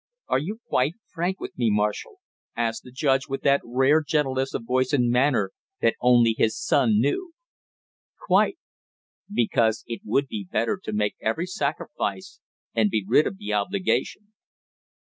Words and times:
"Are 0.27 0.39
you 0.39 0.57
quite 0.67 0.95
frank 1.13 1.39
with 1.39 1.55
me, 1.59 1.69
Marshall?" 1.69 2.15
asked 2.57 2.81
the 2.81 2.91
judge 2.91 3.27
with 3.27 3.41
that 3.43 3.61
rare 3.63 4.01
gentleness 4.01 4.55
of 4.55 4.63
voice 4.65 4.93
and 4.93 5.11
manner 5.11 5.51
that 5.79 5.93
only 6.01 6.33
his 6.35 6.59
son 6.59 6.93
knew. 6.99 7.33
"Quite." 8.25 8.57
"Because 9.31 9.83
it 9.85 10.01
would 10.03 10.27
be 10.27 10.47
better 10.51 10.79
to 10.85 10.91
make 10.91 11.17
every 11.21 11.45
sacrifice 11.45 12.39
and 12.73 12.89
be 12.89 13.05
rid 13.07 13.27
of 13.27 13.37
the 13.37 13.53
obligation." 13.53 14.33